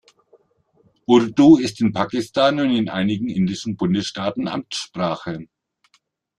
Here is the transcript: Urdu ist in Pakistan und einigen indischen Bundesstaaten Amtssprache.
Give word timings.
Urdu 1.05 1.57
ist 1.57 1.79
in 1.79 1.93
Pakistan 1.93 2.59
und 2.59 2.89
einigen 2.89 3.29
indischen 3.29 3.77
Bundesstaaten 3.77 4.47
Amtssprache. 4.47 5.45